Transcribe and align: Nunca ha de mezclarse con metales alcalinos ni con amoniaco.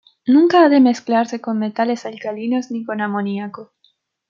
Nunca 0.25 0.63
ha 0.65 0.69
de 0.69 0.79
mezclarse 0.79 1.41
con 1.41 1.59
metales 1.59 2.07
alcalinos 2.07 2.71
ni 2.71 2.83
con 2.83 3.01
amoniaco. 3.01 3.71